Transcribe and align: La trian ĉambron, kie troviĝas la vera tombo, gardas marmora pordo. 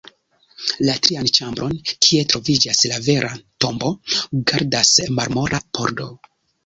La 0.87 0.95
trian 1.07 1.27
ĉambron, 1.37 1.75
kie 2.07 2.23
troviĝas 2.33 2.81
la 2.93 2.99
vera 3.09 3.31
tombo, 3.67 3.93
gardas 4.53 4.95
marmora 5.21 5.61
pordo. 5.79 6.09